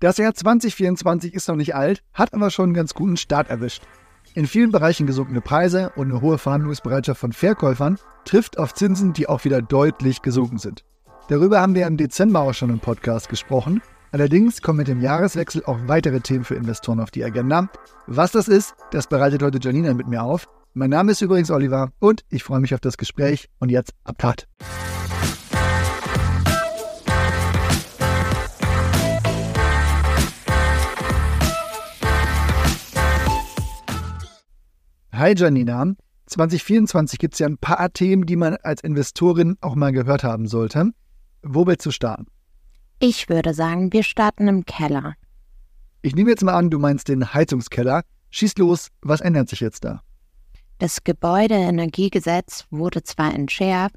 Das 0.00 0.16
Jahr 0.16 0.32
2024 0.32 1.34
ist 1.34 1.46
noch 1.48 1.56
nicht 1.56 1.74
alt, 1.74 2.02
hat 2.14 2.32
aber 2.32 2.48
schon 2.50 2.64
einen 2.64 2.74
ganz 2.74 2.94
guten 2.94 3.18
Start 3.18 3.50
erwischt. 3.50 3.82
In 4.32 4.46
vielen 4.46 4.72
Bereichen 4.72 5.06
gesunkene 5.06 5.42
Preise 5.42 5.92
und 5.94 6.10
eine 6.10 6.22
hohe 6.22 6.38
Verhandlungsbereitschaft 6.38 7.20
von 7.20 7.34
Verkäufern 7.34 7.98
trifft 8.24 8.58
auf 8.58 8.72
Zinsen, 8.72 9.12
die 9.12 9.28
auch 9.28 9.44
wieder 9.44 9.60
deutlich 9.60 10.22
gesunken 10.22 10.56
sind. 10.56 10.84
Darüber 11.28 11.60
haben 11.60 11.74
wir 11.74 11.86
im 11.86 11.98
Dezember 11.98 12.40
auch 12.40 12.54
schon 12.54 12.70
im 12.70 12.78
Podcast 12.78 13.28
gesprochen. 13.28 13.82
Allerdings 14.10 14.62
kommen 14.62 14.78
mit 14.78 14.88
dem 14.88 15.02
Jahreswechsel 15.02 15.64
auch 15.66 15.78
weitere 15.86 16.20
Themen 16.20 16.44
für 16.44 16.54
Investoren 16.54 17.00
auf 17.00 17.10
die 17.10 17.22
Agenda. 17.22 17.68
Was 18.06 18.32
das 18.32 18.48
ist, 18.48 18.74
das 18.92 19.06
bereitet 19.06 19.42
heute 19.42 19.58
Janina 19.60 19.92
mit 19.92 20.08
mir 20.08 20.22
auf. 20.22 20.48
Mein 20.72 20.90
Name 20.90 21.12
ist 21.12 21.20
übrigens 21.20 21.50
Oliver 21.50 21.90
und 21.98 22.24
ich 22.30 22.42
freue 22.42 22.60
mich 22.60 22.72
auf 22.72 22.80
das 22.80 22.96
Gespräch. 22.96 23.50
Und 23.58 23.68
jetzt 23.68 23.92
ab. 24.04 24.16
Hi 35.20 35.34
Janina. 35.36 35.84
2024 36.28 37.18
gibt 37.18 37.34
es 37.34 37.40
ja 37.40 37.46
ein 37.46 37.58
paar 37.58 37.92
Themen, 37.92 38.24
die 38.24 38.36
man 38.36 38.56
als 38.62 38.80
Investorin 38.80 39.58
auch 39.60 39.74
mal 39.74 39.92
gehört 39.92 40.24
haben 40.24 40.46
sollte. 40.46 40.92
Wo 41.42 41.66
willst 41.66 41.84
du 41.84 41.90
starten? 41.90 42.24
Ich 43.00 43.28
würde 43.28 43.52
sagen, 43.52 43.92
wir 43.92 44.02
starten 44.02 44.48
im 44.48 44.64
Keller. 44.64 45.12
Ich 46.00 46.14
nehme 46.14 46.30
jetzt 46.30 46.42
mal 46.42 46.54
an, 46.54 46.70
du 46.70 46.78
meinst 46.78 47.08
den 47.08 47.34
Heizungskeller. 47.34 48.00
Schieß 48.30 48.56
los, 48.56 48.88
was 49.02 49.20
ändert 49.20 49.50
sich 49.50 49.60
jetzt 49.60 49.84
da? 49.84 50.00
Das 50.78 51.04
Gebäudeenergiegesetz 51.04 52.64
wurde 52.70 53.02
zwar 53.02 53.34
entschärft 53.34 53.96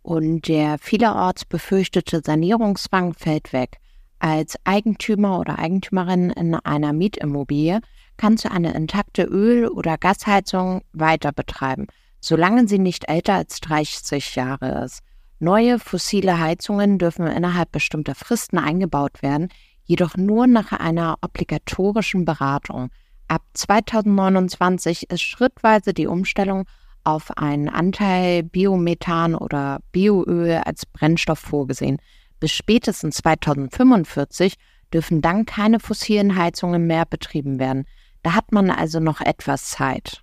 und 0.00 0.48
der 0.48 0.78
vielerorts 0.78 1.44
befürchtete 1.44 2.22
Sanierungszwang 2.24 3.12
fällt 3.12 3.52
weg. 3.52 3.76
Als 4.20 4.56
Eigentümer 4.64 5.38
oder 5.38 5.58
Eigentümerin 5.58 6.30
in 6.30 6.54
einer 6.54 6.94
Mietimmobilie 6.94 7.82
kannst 8.22 8.44
du 8.44 8.52
eine 8.52 8.72
intakte 8.72 9.24
Öl- 9.24 9.66
oder 9.66 9.98
Gasheizung 9.98 10.82
weiter 10.92 11.32
betreiben, 11.32 11.88
solange 12.20 12.68
sie 12.68 12.78
nicht 12.78 13.08
älter 13.08 13.34
als 13.34 13.58
30 13.58 14.36
Jahre 14.36 14.84
ist. 14.84 15.00
Neue 15.40 15.80
fossile 15.80 16.38
Heizungen 16.38 16.98
dürfen 16.98 17.26
innerhalb 17.26 17.72
bestimmter 17.72 18.14
Fristen 18.14 18.58
eingebaut 18.58 19.22
werden, 19.22 19.48
jedoch 19.82 20.16
nur 20.16 20.46
nach 20.46 20.70
einer 20.70 21.16
obligatorischen 21.20 22.24
Beratung. 22.24 22.90
Ab 23.26 23.42
2029 23.54 25.10
ist 25.10 25.22
schrittweise 25.22 25.92
die 25.92 26.06
Umstellung 26.06 26.66
auf 27.02 27.36
einen 27.36 27.68
Anteil 27.68 28.44
Biomethan 28.44 29.34
oder 29.34 29.80
Bioöl 29.90 30.60
als 30.64 30.86
Brennstoff 30.86 31.40
vorgesehen. 31.40 31.96
Bis 32.38 32.52
spätestens 32.52 33.16
2045 33.16 34.54
dürfen 34.94 35.22
dann 35.22 35.44
keine 35.44 35.80
fossilen 35.80 36.36
Heizungen 36.36 36.86
mehr 36.86 37.04
betrieben 37.04 37.58
werden. 37.58 37.84
Da 38.22 38.34
hat 38.34 38.52
man 38.52 38.70
also 38.70 39.00
noch 39.00 39.20
etwas 39.20 39.70
Zeit. 39.70 40.22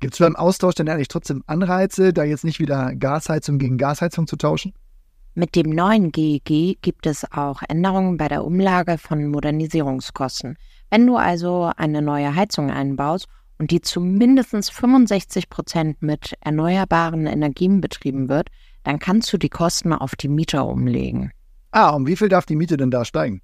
Gibt 0.00 0.14
es 0.14 0.20
beim 0.20 0.36
Austausch 0.36 0.74
denn 0.76 0.88
eigentlich 0.88 1.08
trotzdem 1.08 1.42
Anreize, 1.46 2.12
da 2.12 2.22
jetzt 2.22 2.44
nicht 2.44 2.60
wieder 2.60 2.94
Gasheizung 2.94 3.58
gegen 3.58 3.78
Gasheizung 3.78 4.26
zu 4.26 4.36
tauschen? 4.36 4.74
Mit 5.34 5.54
dem 5.56 5.70
neuen 5.70 6.12
GEG 6.12 6.78
gibt 6.82 7.06
es 7.06 7.30
auch 7.32 7.62
Änderungen 7.68 8.16
bei 8.16 8.28
der 8.28 8.44
Umlage 8.44 8.98
von 8.98 9.26
Modernisierungskosten. 9.28 10.56
Wenn 10.90 11.06
du 11.06 11.16
also 11.16 11.70
eine 11.76 12.02
neue 12.02 12.34
Heizung 12.34 12.70
einbaust 12.70 13.26
und 13.58 13.70
die 13.70 13.80
zu 13.80 14.00
mindestens 14.00 14.70
65 14.70 15.48
Prozent 15.48 16.02
mit 16.02 16.34
erneuerbaren 16.40 17.26
Energien 17.26 17.80
betrieben 17.80 18.28
wird, 18.28 18.48
dann 18.84 18.98
kannst 18.98 19.32
du 19.32 19.38
die 19.38 19.48
Kosten 19.48 19.92
auf 19.92 20.16
die 20.16 20.28
Mieter 20.28 20.66
umlegen. 20.66 21.32
Ah, 21.70 21.90
um 21.90 22.06
wie 22.06 22.16
viel 22.16 22.28
darf 22.28 22.46
die 22.46 22.56
Miete 22.56 22.76
denn 22.76 22.90
da 22.90 23.04
steigen? 23.04 23.42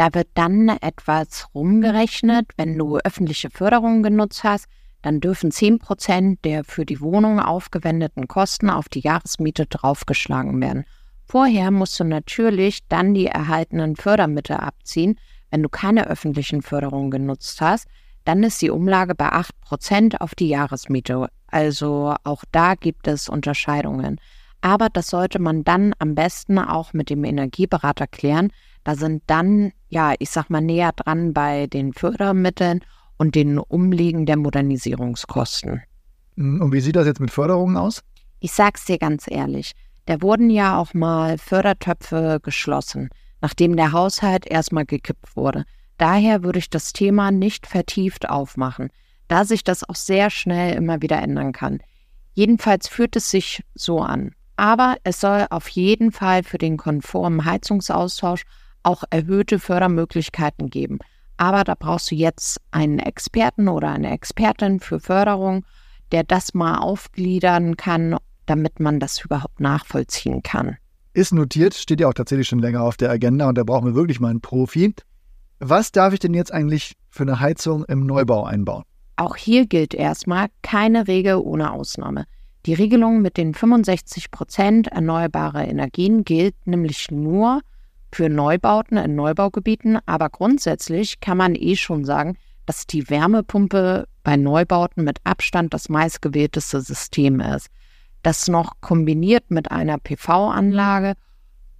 Da 0.00 0.14
wird 0.14 0.28
dann 0.32 0.70
etwas 0.80 1.48
rumgerechnet. 1.54 2.52
Wenn 2.56 2.78
du 2.78 2.96
öffentliche 2.96 3.50
Förderung 3.50 4.02
genutzt 4.02 4.44
hast, 4.44 4.64
dann 5.02 5.20
dürfen 5.20 5.50
10 5.50 5.78
Prozent 5.78 6.42
der 6.46 6.64
für 6.64 6.86
die 6.86 7.02
Wohnung 7.02 7.38
aufgewendeten 7.38 8.26
Kosten 8.26 8.70
auf 8.70 8.88
die 8.88 9.00
Jahresmiete 9.00 9.66
draufgeschlagen 9.66 10.58
werden. 10.58 10.86
Vorher 11.26 11.70
musst 11.70 12.00
du 12.00 12.04
natürlich 12.04 12.88
dann 12.88 13.12
die 13.12 13.26
erhaltenen 13.26 13.94
Fördermittel 13.94 14.56
abziehen. 14.56 15.18
Wenn 15.50 15.62
du 15.62 15.68
keine 15.68 16.06
öffentlichen 16.06 16.62
Förderungen 16.62 17.10
genutzt 17.10 17.60
hast, 17.60 17.86
dann 18.24 18.42
ist 18.42 18.62
die 18.62 18.70
Umlage 18.70 19.14
bei 19.14 19.28
8 19.28 19.60
Prozent 19.60 20.22
auf 20.22 20.34
die 20.34 20.48
Jahresmiete. 20.48 21.28
Also 21.48 22.14
auch 22.24 22.44
da 22.52 22.74
gibt 22.74 23.06
es 23.06 23.28
Unterscheidungen. 23.28 24.18
Aber 24.62 24.88
das 24.88 25.08
sollte 25.08 25.38
man 25.38 25.62
dann 25.62 25.92
am 25.98 26.14
besten 26.14 26.58
auch 26.58 26.94
mit 26.94 27.10
dem 27.10 27.22
Energieberater 27.24 28.06
klären, 28.06 28.50
da 28.84 28.94
sind 28.94 29.22
dann, 29.26 29.72
ja, 29.88 30.14
ich 30.18 30.30
sag 30.30 30.50
mal, 30.50 30.60
näher 30.60 30.92
dran 30.92 31.32
bei 31.32 31.66
den 31.66 31.92
Fördermitteln 31.92 32.80
und 33.18 33.34
den 33.34 33.58
Umlegen 33.58 34.26
der 34.26 34.36
Modernisierungskosten. 34.36 35.82
Hm, 36.36 36.60
und 36.62 36.72
wie 36.72 36.80
sieht 36.80 36.96
das 36.96 37.06
jetzt 37.06 37.20
mit 37.20 37.30
Förderungen 37.30 37.76
aus? 37.76 38.02
Ich 38.40 38.52
sag's 38.52 38.86
dir 38.86 38.98
ganz 38.98 39.26
ehrlich, 39.30 39.72
da 40.06 40.22
wurden 40.22 40.48
ja 40.50 40.78
auch 40.78 40.94
mal 40.94 41.36
Fördertöpfe 41.36 42.40
geschlossen, 42.42 43.10
nachdem 43.40 43.76
der 43.76 43.92
Haushalt 43.92 44.46
erstmal 44.46 44.86
gekippt 44.86 45.36
wurde. 45.36 45.64
Daher 45.98 46.42
würde 46.42 46.58
ich 46.58 46.70
das 46.70 46.94
Thema 46.94 47.30
nicht 47.30 47.66
vertieft 47.66 48.30
aufmachen, 48.30 48.88
da 49.28 49.44
sich 49.44 49.62
das 49.64 49.86
auch 49.86 49.94
sehr 49.94 50.30
schnell 50.30 50.74
immer 50.74 51.02
wieder 51.02 51.20
ändern 51.20 51.52
kann. 51.52 51.80
Jedenfalls 52.32 52.88
fühlt 52.88 53.16
es 53.16 53.30
sich 53.30 53.62
so 53.74 54.00
an. 54.00 54.34
Aber 54.56 54.96
es 55.04 55.20
soll 55.20 55.46
auf 55.50 55.68
jeden 55.68 56.12
Fall 56.12 56.42
für 56.42 56.58
den 56.58 56.76
konformen 56.76 57.44
Heizungsaustausch 57.44 58.44
auch 58.82 59.04
erhöhte 59.10 59.58
Fördermöglichkeiten 59.58 60.70
geben. 60.70 60.98
Aber 61.36 61.64
da 61.64 61.74
brauchst 61.74 62.10
du 62.10 62.14
jetzt 62.14 62.60
einen 62.70 62.98
Experten 62.98 63.68
oder 63.68 63.90
eine 63.90 64.10
Expertin 64.10 64.80
für 64.80 65.00
Förderung, 65.00 65.64
der 66.12 66.24
das 66.24 66.54
mal 66.54 66.78
aufgliedern 66.78 67.76
kann, 67.76 68.16
damit 68.46 68.80
man 68.80 69.00
das 69.00 69.24
überhaupt 69.24 69.60
nachvollziehen 69.60 70.42
kann. 70.42 70.76
Ist 71.12 71.32
notiert, 71.32 71.74
steht 71.74 72.00
ja 72.00 72.08
auch 72.08 72.14
tatsächlich 72.14 72.48
schon 72.48 72.58
länger 72.58 72.82
auf 72.82 72.96
der 72.96 73.10
Agenda 73.10 73.48
und 73.48 73.58
da 73.58 73.64
brauchen 73.64 73.86
wir 73.86 73.94
wirklich 73.94 74.20
mal 74.20 74.28
einen 74.28 74.40
Profi. 74.40 74.94
Was 75.58 75.92
darf 75.92 76.12
ich 76.12 76.20
denn 76.20 76.34
jetzt 76.34 76.52
eigentlich 76.52 76.96
für 77.08 77.22
eine 77.22 77.40
Heizung 77.40 77.84
im 77.84 78.06
Neubau 78.06 78.44
einbauen? 78.44 78.84
Auch 79.16 79.36
hier 79.36 79.66
gilt 79.66 79.92
erstmal 79.92 80.46
keine 80.62 81.08
Regel 81.08 81.36
ohne 81.36 81.72
Ausnahme. 81.72 82.24
Die 82.66 82.74
Regelung 82.74 83.22
mit 83.22 83.36
den 83.36 83.54
65 83.54 84.30
Prozent 84.30 84.88
erneuerbare 84.88 85.64
Energien 85.64 86.24
gilt 86.24 86.54
nämlich 86.66 87.10
nur 87.10 87.60
für 88.12 88.28
Neubauten 88.28 88.96
in 88.96 89.14
Neubaugebieten, 89.14 89.98
aber 90.06 90.28
grundsätzlich 90.28 91.20
kann 91.20 91.38
man 91.38 91.54
eh 91.54 91.76
schon 91.76 92.04
sagen, 92.04 92.36
dass 92.66 92.86
die 92.86 93.08
Wärmepumpe 93.08 94.06
bei 94.22 94.36
Neubauten 94.36 95.04
mit 95.04 95.18
Abstand 95.24 95.74
das 95.74 95.88
meistgewählteste 95.88 96.80
System 96.80 97.40
ist. 97.40 97.68
Das 98.22 98.48
noch 98.48 98.80
kombiniert 98.80 99.50
mit 99.50 99.70
einer 99.70 99.98
PV-Anlage 99.98 101.14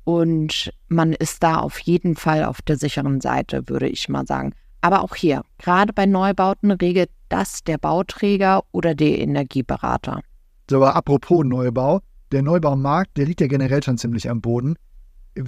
und 0.04 0.72
man 0.88 1.12
ist 1.12 1.42
da 1.42 1.58
auf 1.58 1.78
jeden 1.80 2.16
Fall 2.16 2.44
auf 2.44 2.62
der 2.62 2.76
sicheren 2.76 3.20
Seite, 3.20 3.68
würde 3.68 3.88
ich 3.88 4.08
mal 4.08 4.26
sagen. 4.26 4.54
Aber 4.80 5.02
auch 5.02 5.14
hier, 5.14 5.42
gerade 5.58 5.92
bei 5.92 6.06
Neubauten 6.06 6.70
regelt 6.70 7.10
das 7.28 7.62
der 7.62 7.78
Bauträger 7.78 8.62
oder 8.72 8.94
der 8.94 9.18
Energieberater. 9.18 10.22
So, 10.70 10.76
aber 10.76 10.96
apropos 10.96 11.44
Neubau, 11.44 12.00
der 12.32 12.42
Neubaumarkt, 12.42 13.16
der 13.16 13.26
liegt 13.26 13.40
ja 13.40 13.46
generell 13.46 13.82
schon 13.82 13.98
ziemlich 13.98 14.30
am 14.30 14.40
Boden. 14.40 14.76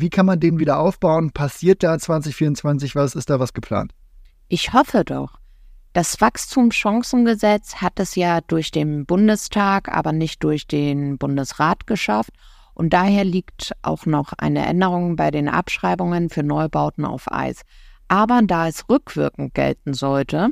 Wie 0.01 0.11
kann 0.11 0.27
man 0.27 0.41
den 0.41 0.59
wieder 0.59 0.79
aufbauen? 0.79 1.33
Passiert 1.33 1.83
da 1.83 1.99
2024 1.99 2.95
was? 2.95 3.15
Ist 3.15 3.31
da 3.31 3.41
was 3.41 3.53
geplant? 3.53 3.93
Ich 4.49 4.73
hoffe 4.73 5.05
doch. 5.05 5.39
Das 5.93 6.21
Wachstumschancengesetz 6.21 7.77
hat 7.77 8.01
es 8.01 8.15
ja 8.15 8.41
durch 8.41 8.71
den 8.71 9.05
Bundestag, 9.05 9.95
aber 9.95 10.13
nicht 10.13 10.43
durch 10.43 10.67
den 10.67 11.19
Bundesrat 11.19 11.87
geschafft. 11.87 12.31
Und 12.75 12.95
daher 12.95 13.25
liegt 13.25 13.73
auch 13.83 14.07
noch 14.07 14.33
eine 14.39 14.65
Änderung 14.65 15.17
bei 15.17 15.31
den 15.31 15.49
Abschreibungen 15.49 16.31
für 16.31 16.43
Neubauten 16.43 17.05
auf 17.05 17.31
Eis. 17.31 17.61
Aber 18.09 18.41
da 18.43 18.69
es 18.69 18.89
rückwirkend 18.89 19.53
gelten 19.53 19.93
sollte, 19.93 20.51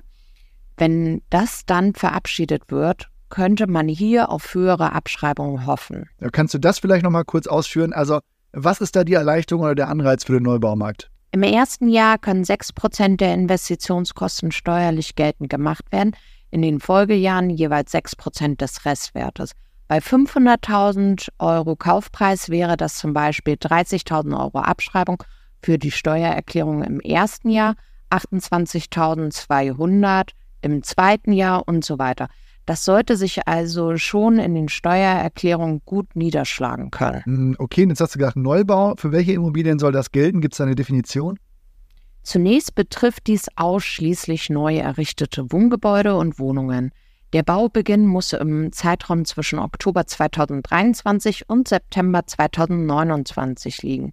wenn 0.76 1.23
das 1.31 1.65
dann 1.65 1.94
verabschiedet 1.94 2.70
wird, 2.70 3.09
könnte 3.31 3.67
man 3.67 3.88
hier 3.88 4.29
auf 4.29 4.55
höhere 4.55 4.93
Abschreibungen 4.93 5.65
hoffen. 5.67 6.11
Kannst 6.32 6.53
du 6.53 6.59
das 6.59 6.79
vielleicht 6.79 7.05
noch 7.05 7.11
mal 7.11 7.25
kurz 7.25 7.47
ausführen? 7.47 7.94
Also 7.94 8.20
was 8.52 8.81
ist 8.81 8.97
da 8.97 9.05
die 9.05 9.14
Erleichterung 9.14 9.64
oder 9.64 9.75
der 9.75 9.88
Anreiz 9.88 10.25
für 10.25 10.35
den 10.35 10.44
Neubaumarkt? 10.44 11.11
Im 11.32 11.43
ersten 11.43 11.88
Jahr 11.88 12.19
können 12.19 12.43
6% 12.43 13.17
der 13.17 13.35
Investitionskosten 13.35 14.50
steuerlich 14.50 15.14
geltend 15.14 15.49
gemacht 15.49 15.85
werden, 15.93 16.17
in 16.50 16.62
den 16.62 16.81
Folgejahren 16.81 17.50
jeweils 17.50 17.94
6% 17.94 18.56
des 18.56 18.85
Restwertes. 18.85 19.52
Bei 19.87 19.99
500.000 19.99 21.29
Euro 21.38 21.76
Kaufpreis 21.76 22.49
wäre 22.49 22.76
das 22.76 22.97
zum 22.97 23.12
Beispiel 23.12 23.55
30.000 23.55 24.37
Euro 24.38 24.58
Abschreibung 24.58 25.23
für 25.62 25.79
die 25.79 25.93
Steuererklärung 25.93 26.82
im 26.82 27.00
ersten 27.00 27.50
Jahr, 27.50 27.75
28.200 28.11 30.31
im 30.62 30.82
zweiten 30.82 31.32
Jahr 31.32 31.67
und 31.67 31.85
so 31.85 31.99
weiter. 31.99 32.29
Das 32.67 32.85
sollte 32.85 33.17
sich 33.17 33.49
also 33.49 33.97
schon 33.97 34.39
in 34.39 34.55
den 34.55 34.69
Steuererklärungen 34.69 35.83
gut 35.85 36.15
niederschlagen 36.15 36.91
können. 36.91 37.25
Hm, 37.25 37.57
okay, 37.59 37.87
jetzt 37.89 38.01
hast 38.01 38.15
du 38.15 38.19
gesagt 38.19 38.37
Neubau. 38.37 38.95
Für 38.97 39.12
welche 39.12 39.33
Immobilien 39.33 39.79
soll 39.79 39.93
das 39.93 40.12
gelten? 40.12 40.41
Gibt 40.41 40.55
es 40.55 40.59
da 40.59 40.65
eine 40.65 40.75
Definition? 40.75 41.39
Zunächst 42.23 42.75
betrifft 42.75 43.27
dies 43.27 43.47
ausschließlich 43.57 44.51
neu 44.51 44.77
errichtete 44.77 45.51
Wohngebäude 45.51 46.17
und 46.17 46.39
Wohnungen. 46.39 46.93
Der 47.33 47.43
Baubeginn 47.43 48.07
muss 48.07 48.33
im 48.33 48.73
Zeitraum 48.73 49.25
zwischen 49.25 49.59
Oktober 49.59 50.06
2023 50.06 51.49
und 51.49 51.69
September 51.69 52.27
2029 52.27 53.83
liegen. 53.83 54.13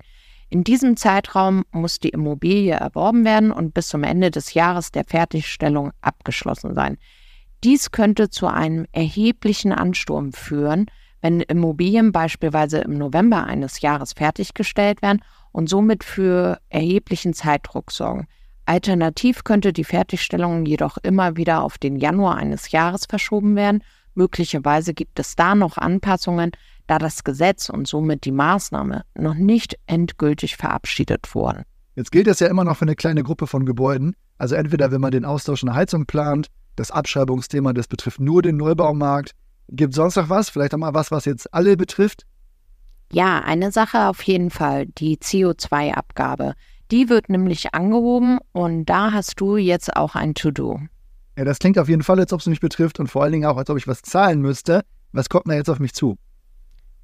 In 0.50 0.64
diesem 0.64 0.96
Zeitraum 0.96 1.66
muss 1.72 2.00
die 2.00 2.10
Immobilie 2.10 2.74
erworben 2.74 3.26
werden 3.26 3.52
und 3.52 3.74
bis 3.74 3.90
zum 3.90 4.04
Ende 4.04 4.32
des 4.32 4.54
Jahres 4.54 4.92
der 4.92 5.04
Fertigstellung 5.04 5.92
abgeschlossen 6.02 6.74
sein. 6.74 6.98
Dies 7.64 7.92
könnte 7.92 8.30
zu 8.30 8.48
einem 8.48 8.86
erheblichen 8.92 9.72
Ansturm 9.72 10.32
führen, 10.32 10.86
wenn 11.22 11.42
Immobilien 11.42 12.12
beispielsweise 12.12 12.80
im 12.80 12.98
November 12.98 13.46
eines 13.46 13.82
Jahres 13.82 14.14
fertiggestellt 14.14 15.02
werden 15.02 15.24
und 15.52 15.68
somit 15.68 16.04
für 16.04 16.60
erheblichen 16.70 17.34
Zeitdruck 17.34 17.92
sorgen. 17.92 18.28
Alternativ 18.66 19.44
könnte 19.44 19.74
die 19.74 19.86
Fertigstellung 19.86 20.66
jedoch 20.66 20.98
immer 21.02 21.38
wieder 21.38 21.64
auf 21.64 21.78
den 21.78 21.96
Januar 21.96 22.36
eines 22.36 22.72
Jahres 22.72 23.06
verschoben 23.06 23.56
werden. 23.56 23.84
Möglicherweise 24.14 24.94
gibt 24.94 25.20
es 25.20 25.36
da 25.36 25.56
noch 25.56 25.78
Anpassungen, 25.78 26.52
da 26.86 27.00
das 27.00 27.24
Gesetz 27.24 27.70
und 27.70 27.88
somit 27.88 28.26
die 28.26 28.32
Maßnahme 28.32 29.04
noch 29.16 29.36
nicht 29.36 29.78
endgültig 29.86 30.58
verabschiedet 30.58 31.34
wurden. 31.34 31.64
Jetzt 31.96 32.12
gilt 32.12 32.28
das 32.28 32.40
ja 32.40 32.48
immer 32.48 32.64
noch 32.64 32.78
für 32.78 32.86
eine 32.86 32.96
kleine 32.96 33.24
Gruppe 33.24 33.48
von 33.48 33.66
Gebäuden. 33.66 34.16
Also 34.38 34.56
entweder 34.56 34.92
wenn 34.92 35.02
man 35.02 35.12
den 35.12 35.26
Austausch 35.26 35.64
einer 35.64 35.74
Heizung 35.74 36.06
plant, 36.06 36.48
das 36.78 36.92
Abschreibungsthema, 36.92 37.74
das 37.74 37.88
betrifft 37.88 38.22
nur 38.22 38.42
den 38.42 38.56
Neubaumarkt. 38.56 39.32
Gibt 39.70 39.92
es 39.92 39.98
sonst 39.98 40.16
noch 40.16 40.30
was? 40.30 40.50
Vielleicht 40.50 40.74
auch 40.74 40.78
mal 40.78 40.94
was, 40.94 41.12
was 41.12 41.26
jetzt 41.26 41.54
alle 41.54 41.76
betrifft? 41.76 42.26
Ja, 43.12 43.40
eine 43.40 43.72
Sache 43.72 44.08
auf 44.08 44.22
jeden 44.24 44.50
Fall, 44.50 44.86
die 44.86 45.18
CO2-Abgabe. 45.18 46.54
Die 46.92 47.10
wird 47.10 47.30
nämlich 47.30 47.74
angehoben 47.74 48.40
und 48.54 48.86
da 48.86 49.12
hast 49.12 49.40
du 49.42 49.58
jetzt 49.58 49.96
auch 49.96 50.16
ein 50.16 50.36
To-Do. 50.36 50.80
Ja, 51.38 51.44
das 51.44 51.60
klingt 51.60 51.78
auf 51.78 51.90
jeden 51.90 52.04
Fall, 52.04 52.20
als 52.20 52.32
ob 52.32 52.40
es 52.40 52.48
mich 52.48 52.60
betrifft 52.60 53.00
und 53.00 53.08
vor 53.08 53.24
allen 53.24 53.34
Dingen 53.34 53.46
auch, 53.46 53.58
als 53.58 53.70
ob 53.70 53.78
ich 53.78 53.88
was 53.88 54.02
zahlen 54.02 54.42
müsste. 54.42 54.84
Was 55.12 55.30
kommt 55.30 55.48
da 55.48 55.54
jetzt 55.54 55.70
auf 55.70 55.80
mich 55.80 55.94
zu? 55.94 56.18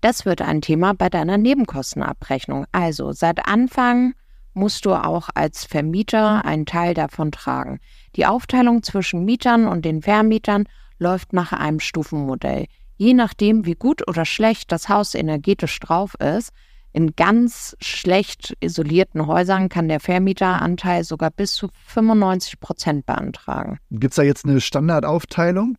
Das 0.02 0.26
wird 0.26 0.42
ein 0.42 0.62
Thema 0.62 0.94
bei 0.94 1.10
deiner 1.10 1.38
Nebenkostenabrechnung. 1.38 2.66
Also 2.72 3.12
seit 3.12 3.48
Anfang 3.48 4.14
musst 4.54 4.86
du 4.86 4.94
auch 4.94 5.30
als 5.34 5.66
Vermieter 5.66 6.46
einen 6.46 6.66
Teil 6.66 6.94
davon 6.94 7.32
tragen. 7.32 7.80
Die 8.16 8.26
Aufteilung 8.26 8.84
zwischen 8.84 9.26
Mietern 9.26 9.68
und 9.68 9.86
den 9.86 10.02
Vermietern 10.02 10.66
läuft 11.00 11.34
nach 11.34 11.52
einem 11.52 11.80
Stufenmodell. 11.80 12.66
Je 12.98 13.14
nachdem, 13.14 13.66
wie 13.66 13.76
gut 13.76 14.08
oder 14.08 14.26
schlecht 14.26 14.72
das 14.72 14.90
Haus 14.90 15.16
energetisch 15.16 15.80
drauf 15.80 16.16
ist, 16.16 16.52
in 16.94 17.16
ganz 17.16 17.76
schlecht 17.82 18.56
isolierten 18.60 19.26
Häusern 19.26 19.68
kann 19.68 19.88
der 19.88 20.00
Vermieteranteil 20.00 21.04
sogar 21.04 21.32
bis 21.32 21.54
zu 21.54 21.70
95 21.88 22.60
Prozent 22.60 23.06
beantragen. 23.08 23.80
Gibt 23.90 24.12
es 24.12 24.16
da 24.18 24.22
jetzt 24.22 24.46
eine 24.46 24.62
Standardaufteilung? 24.62 25.76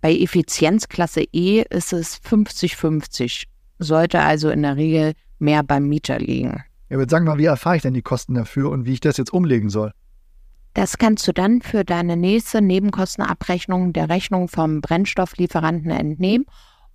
Bei 0.00 0.14
Effizienzklasse 0.14 1.24
E 1.32 1.62
ist 1.68 1.92
es 1.92 2.20
50-50, 2.22 3.44
sollte 3.78 4.20
also 4.20 4.48
in 4.48 4.62
der 4.62 4.76
Regel 4.76 5.12
mehr 5.38 5.62
beim 5.62 5.88
Mieter 5.88 6.18
liegen. 6.18 6.64
Ja, 6.88 6.96
aber 6.96 7.06
sag 7.08 7.24
mal, 7.24 7.38
wie 7.38 7.44
erfahre 7.44 7.76
ich 7.76 7.82
denn 7.82 7.94
die 7.94 8.02
Kosten 8.02 8.34
dafür 8.34 8.70
und 8.70 8.84
wie 8.84 8.92
ich 8.92 9.00
das 9.00 9.16
jetzt 9.16 9.32
umlegen 9.32 9.70
soll? 9.70 9.92
Das 10.74 10.98
kannst 10.98 11.26
du 11.28 11.32
dann 11.32 11.62
für 11.62 11.84
deine 11.84 12.16
nächste 12.16 12.60
Nebenkostenabrechnung 12.60 13.92
der 13.92 14.08
Rechnung 14.08 14.48
vom 14.48 14.80
Brennstofflieferanten 14.80 15.90
entnehmen 15.90 16.46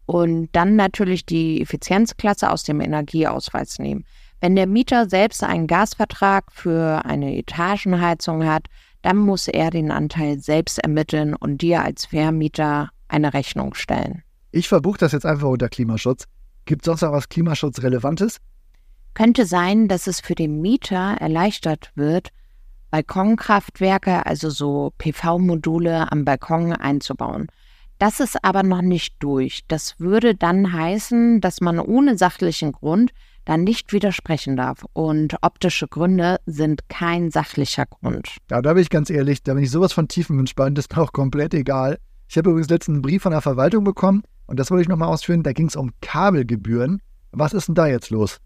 und 0.05 0.49
dann 0.51 0.75
natürlich 0.75 1.25
die 1.25 1.61
Effizienzklasse 1.61 2.51
aus 2.51 2.63
dem 2.63 2.81
Energieausweis 2.81 3.79
nehmen. 3.79 4.05
Wenn 4.41 4.55
der 4.55 4.67
Mieter 4.67 5.09
selbst 5.09 5.43
einen 5.43 5.67
Gasvertrag 5.67 6.51
für 6.51 7.05
eine 7.05 7.37
Etagenheizung 7.37 8.45
hat, 8.45 8.67
dann 9.01 9.17
muss 9.17 9.47
er 9.47 9.69
den 9.69 9.91
Anteil 9.91 10.39
selbst 10.39 10.79
ermitteln 10.79 11.33
und 11.33 11.61
dir 11.61 11.83
als 11.83 12.07
Vermieter 12.07 12.89
eine 13.07 13.33
Rechnung 13.33 13.73
stellen. 13.75 14.23
Ich 14.51 14.67
verbuche 14.67 14.97
das 14.97 15.11
jetzt 15.11 15.25
einfach 15.25 15.47
unter 15.47 15.69
Klimaschutz. 15.69 16.25
Gibt 16.65 16.81
es 16.81 16.85
sonst 16.85 17.01
noch 17.01 17.11
was 17.11 17.29
Klimaschutzrelevantes? 17.29 18.37
Könnte 19.13 19.45
sein, 19.45 19.87
dass 19.87 20.07
es 20.07 20.19
für 20.21 20.35
den 20.35 20.61
Mieter 20.61 21.17
erleichtert 21.19 21.91
wird, 21.95 22.29
Balkonkraftwerke, 22.91 24.25
also 24.25 24.49
so 24.49 24.93
PV-Module 24.97 26.11
am 26.11 26.25
Balkon 26.25 26.73
einzubauen. 26.73 27.47
Das 27.99 28.21
ist 28.21 28.43
aber 28.43 28.63
noch 28.63 28.81
nicht 28.81 29.15
durch. 29.19 29.65
Das 29.67 29.99
würde 29.99 30.33
dann 30.33 30.71
heißen, 30.71 31.41
dass 31.41 31.59
man 31.59 31.79
ohne 31.79 32.17
sachlichen 32.17 32.71
Grund 32.71 33.11
dann 33.43 33.63
nicht 33.63 33.91
widersprechen 33.91 34.55
darf. 34.55 34.85
Und 34.93 35.35
optische 35.41 35.87
Gründe 35.87 36.39
sind 36.45 36.87
kein 36.87 37.29
sachlicher 37.29 37.85
Grund. 37.85 38.37
Ja, 38.49 38.61
da 38.61 38.73
bin 38.73 38.83
ich 38.83 38.89
ganz 38.89 39.09
ehrlich, 39.09 39.43
da 39.43 39.53
bin 39.53 39.63
ich 39.63 39.71
sowas 39.71 39.91
von 39.91 40.07
tiefenentspannt, 40.07 40.77
das 40.77 40.85
ist 40.85 40.95
mir 40.95 41.01
auch 41.01 41.11
komplett 41.11 41.53
egal. 41.53 41.97
Ich 42.29 42.37
habe 42.37 42.51
übrigens 42.51 42.69
letztens 42.69 42.95
einen 42.95 43.01
Brief 43.01 43.23
von 43.23 43.31
der 43.31 43.41
Verwaltung 43.41 43.83
bekommen 43.83 44.23
und 44.45 44.59
das 44.59 44.71
wollte 44.71 44.83
ich 44.83 44.87
nochmal 44.87 45.09
ausführen, 45.09 45.43
da 45.43 45.51
ging 45.51 45.67
es 45.67 45.75
um 45.75 45.91
Kabelgebühren. 46.01 47.01
Was 47.31 47.53
ist 47.53 47.67
denn 47.67 47.75
da 47.75 47.87
jetzt 47.87 48.11
los? 48.11 48.39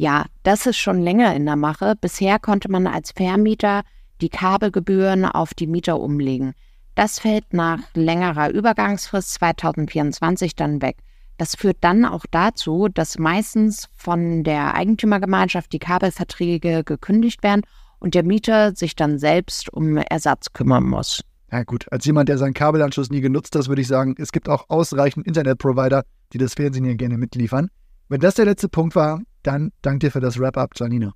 Ja, 0.00 0.24
das 0.44 0.64
ist 0.64 0.78
schon 0.78 1.02
länger 1.02 1.36
in 1.36 1.44
der 1.44 1.56
Mache. 1.56 1.92
Bisher 1.94 2.38
konnte 2.38 2.70
man 2.70 2.86
als 2.86 3.12
Vermieter 3.12 3.82
die 4.22 4.30
Kabelgebühren 4.30 5.26
auf 5.26 5.52
die 5.52 5.66
Mieter 5.66 6.00
umlegen. 6.00 6.54
Das 6.94 7.18
fällt 7.18 7.52
nach 7.52 7.80
längerer 7.92 8.48
Übergangsfrist 8.48 9.34
2024 9.34 10.56
dann 10.56 10.80
weg. 10.80 10.96
Das 11.36 11.54
führt 11.54 11.76
dann 11.82 12.06
auch 12.06 12.24
dazu, 12.30 12.88
dass 12.88 13.18
meistens 13.18 13.90
von 13.94 14.42
der 14.42 14.74
Eigentümergemeinschaft 14.74 15.70
die 15.70 15.78
Kabelverträge 15.78 16.82
gekündigt 16.82 17.42
werden 17.42 17.60
und 17.98 18.14
der 18.14 18.22
Mieter 18.22 18.74
sich 18.74 18.96
dann 18.96 19.18
selbst 19.18 19.70
um 19.70 19.98
Ersatz 19.98 20.54
kümmern 20.54 20.84
muss. 20.84 21.20
Ja 21.52 21.62
gut, 21.62 21.92
als 21.92 22.06
jemand, 22.06 22.30
der 22.30 22.38
seinen 22.38 22.54
Kabelanschluss 22.54 23.10
nie 23.10 23.20
genutzt 23.20 23.54
hat, 23.54 23.68
würde 23.68 23.82
ich 23.82 23.88
sagen, 23.88 24.14
es 24.16 24.32
gibt 24.32 24.48
auch 24.48 24.64
ausreichend 24.70 25.26
Internetprovider, 25.26 26.04
die 26.32 26.38
das 26.38 26.54
Fernsehen 26.54 26.86
hier 26.86 26.96
gerne 26.96 27.18
mitliefern. 27.18 27.68
Wenn 28.08 28.20
das 28.20 28.36
der 28.36 28.46
letzte 28.46 28.70
Punkt 28.70 28.96
war, 28.96 29.20
dann 29.42 29.72
danke 29.82 30.06
dir 30.06 30.10
für 30.10 30.20
das 30.20 30.38
Wrap-up, 30.38 30.72
Janina. 30.76 31.12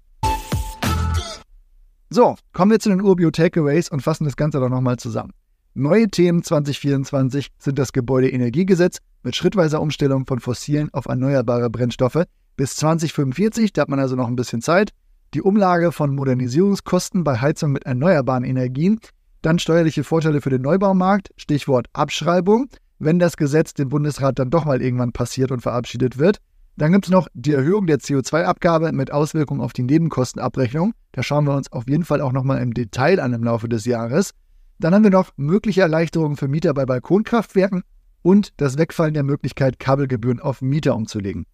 So, 2.11 2.37
kommen 2.53 2.71
wir 2.71 2.79
zu 2.79 2.91
den 2.91 3.01
Urbio 3.01 3.31
Takeaways 3.31 3.89
und 3.89 4.01
fassen 4.01 4.25
das 4.25 4.37
Ganze 4.37 4.61
doch 4.61 4.69
nochmal 4.69 4.99
zusammen. 4.99 5.33
Neue 5.75 6.09
Themen 6.09 6.43
2024 6.45 7.49
sind 7.59 7.79
das 7.79 7.93
Gebäudeenergiegesetz 7.93 8.99
mit 9.25 9.35
schrittweiser 9.35 9.81
Umstellung 9.81 10.25
von 10.27 10.39
fossilen 10.39 10.89
auf 10.93 11.07
erneuerbare 11.07 11.71
Brennstoffe 11.71 12.25
bis 12.57 12.77
2045, 12.77 13.73
da 13.73 13.83
hat 13.83 13.89
man 13.89 13.99
also 13.99 14.15
noch 14.15 14.29
ein 14.29 14.37
bisschen 14.37 14.63
Zeit, 14.63 14.91
die 15.35 15.43
Umlage 15.43 15.91
von 15.91 16.15
Modernisierungskosten 16.15 17.25
bei 17.25 17.41
Heizung 17.41 17.73
mit 17.73 17.85
erneuerbaren 17.85 18.45
Energien, 18.45 19.01
dann 19.43 19.59
steuerliche 19.59 20.05
Vorteile 20.05 20.41
für 20.41 20.51
den 20.51 20.63
Neubaumarkt, 20.63 21.31
Stichwort 21.37 21.89
Abschreibung, 21.93 22.69
wenn 23.01 23.19
das 23.19 23.37
Gesetz 23.37 23.75
dem 23.75 23.89
Bundesrat 23.89 24.39
dann 24.39 24.51
doch 24.51 24.65
mal 24.65 24.81
irgendwann 24.81 25.13
passiert 25.13 25.51
und 25.51 25.61
verabschiedet 25.61 26.19
wird, 26.19 26.39
dann 26.77 26.93
gibt 26.93 27.07
es 27.07 27.11
noch 27.11 27.29
die 27.35 27.53
Erhöhung 27.53 27.87
der 27.87 27.99
CO2-Abgabe 27.99 28.93
mit 28.93 29.13
Auswirkungen 29.13 29.61
auf 29.61 29.73
die 29.73 29.83
Nebenkostenabrechnung. 29.83 30.93
Da 31.13 31.23
schauen 31.23 31.47
wir 31.47 31.55
uns 31.55 31.71
auf 31.71 31.89
jeden 31.89 32.05
Fall 32.05 32.21
auch 32.21 32.33
nochmal 32.33 32.61
im 32.61 32.75
Detail 32.75 33.21
an 33.21 33.33
im 33.33 33.45
Laufe 33.45 33.69
des 33.69 33.85
Jahres. 33.85 34.31
Dann 34.79 34.95
haben 34.95 35.05
wir 35.05 35.11
noch 35.11 35.31
mögliche 35.37 35.83
Erleichterungen 35.83 36.37
für 36.37 36.49
Mieter 36.49 36.75
bei 36.75 36.85
Balkonkraftwerken 36.85 37.83
und 38.23 38.53
das 38.57 38.77
Wegfallen 38.79 39.15
der 39.15 39.23
Möglichkeit, 39.23 39.79
Kabelgebühren 39.79 40.41
auf 40.41 40.63
Mieter 40.63 40.97
umzulegen. 40.97 41.47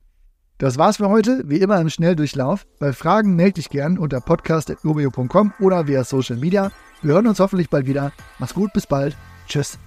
Das 0.57 0.79
war's 0.79 0.99
für 0.99 1.09
heute, 1.09 1.43
wie 1.47 1.57
immer 1.57 1.81
im 1.81 1.89
Schnelldurchlauf. 1.89 2.67
Bei 2.79 2.93
Fragen 2.93 3.35
melde 3.35 3.55
dich 3.55 3.71
gern 3.71 3.99
unter 3.99 4.21
podcast.urbio.com 4.21 5.55
oder 5.59 5.87
via 5.87 6.05
Social 6.05 6.37
Media. 6.37 6.71
Wir 7.03 7.15
hören 7.15 7.27
uns 7.27 7.41
hoffentlich 7.41 7.71
bald 7.71 7.87
wieder. 7.87 8.13
Mach's 8.39 8.55
gut, 8.55 8.73
bis 8.73 8.87
bald. 8.87 9.17
Tschüss. 9.47 9.79